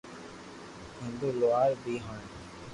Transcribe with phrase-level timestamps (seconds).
[0.99, 2.17] ھندو لوھار بي ھي